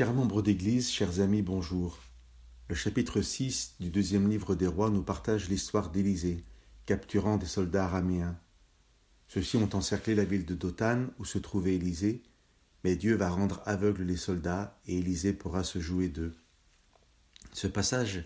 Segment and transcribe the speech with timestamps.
[0.00, 1.98] Chers membres d'Église, chers amis, bonjour.
[2.70, 6.42] Le chapitre 6 du deuxième livre des rois nous partage l'histoire d'Élisée,
[6.86, 8.40] capturant des soldats araméens.
[9.28, 12.22] Ceux-ci ont encerclé la ville de Dothan où se trouvait Élisée,
[12.82, 16.34] mais Dieu va rendre aveugles les soldats et Élisée pourra se jouer d'eux.
[17.52, 18.24] Ce passage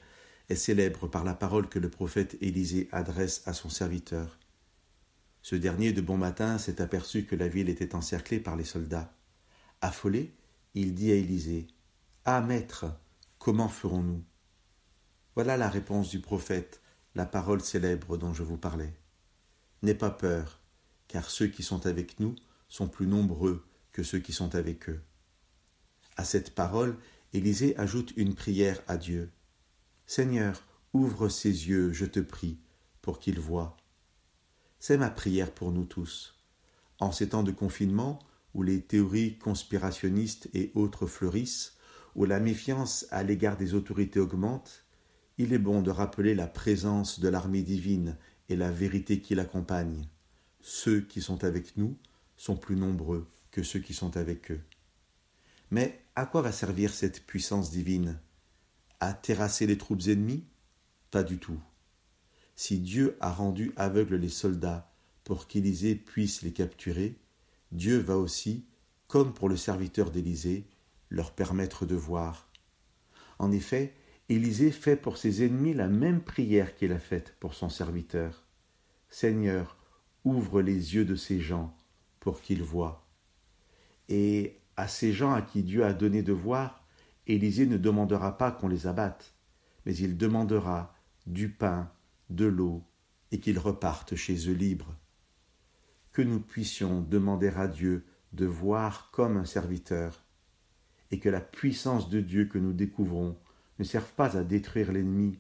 [0.51, 4.39] est célèbre par la parole que le prophète Élisée adresse à son serviteur.
[5.43, 9.13] Ce dernier de bon matin s'est aperçu que la ville était encerclée par les soldats.
[9.81, 10.37] Affolé,
[10.75, 11.69] il dit à Élisée
[12.25, 12.87] Ah, maître,
[13.39, 14.25] comment ferons-nous?
[15.35, 16.81] Voilà la réponse du prophète,
[17.15, 18.93] la parole célèbre dont je vous parlais.
[19.83, 20.61] N'aie pas peur,
[21.09, 22.35] car ceux qui sont avec nous
[22.69, 25.03] sont plus nombreux que ceux qui sont avec eux.
[26.17, 26.97] À cette parole,
[27.33, 29.31] Élisée ajoute une prière à Dieu.
[30.07, 32.59] Seigneur, ouvre ses yeux, je te prie,
[33.03, 33.77] pour qu'il voie.
[34.79, 36.37] C'est ma prière pour nous tous.
[37.01, 38.19] En ces temps de confinement,
[38.55, 41.77] où les théories conspirationnistes et autres fleurissent,
[42.15, 44.85] où la méfiance à l'égard des autorités augmente,
[45.37, 48.17] il est bon de rappeler la présence de l'armée divine
[48.49, 50.07] et la vérité qui l'accompagne.
[50.61, 51.99] Ceux qui sont avec nous
[52.37, 54.61] sont plus nombreux que ceux qui sont avec eux.
[55.71, 58.21] Mais à quoi va servir cette puissance divine?
[59.01, 60.45] À terrasser les troupes ennemies?
[61.11, 61.61] Pas du tout.
[62.55, 64.93] Si Dieu a rendu aveugles les soldats
[65.25, 67.19] pour qu'Élisée puisse les capturer,
[67.75, 68.65] Dieu va aussi,
[69.09, 70.69] comme pour le serviteur d'Élisée,
[71.11, 72.49] leur permettre de voir.
[73.41, 73.93] En effet,
[74.29, 78.45] Élisée fait pour ses ennemis la même prière qu'il a faite pour son serviteur.
[79.09, 79.77] Seigneur,
[80.25, 81.77] ouvre les yeux de ces gens
[82.21, 83.09] pour qu'ils voient.
[84.09, 86.87] Et à ces gens à qui Dieu a donné de voir,
[87.27, 89.35] Élisée ne demandera pas qu'on les abatte,
[89.85, 90.95] mais il demandera
[91.27, 91.91] du pain,
[92.31, 92.85] de l'eau,
[93.33, 94.95] et qu'ils repartent chez eux libres
[96.15, 100.25] que nous puissions demander à Dieu de voir comme un serviteur,
[101.11, 103.37] et que la puissance de Dieu que nous découvrons
[103.79, 105.39] ne serve pas à détruire l'ennemi,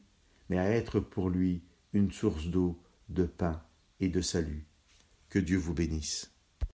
[0.51, 3.63] mais à être pour lui une source d'eau, de pain
[4.01, 4.67] et de salut.
[5.30, 6.33] Que Dieu vous bénisse.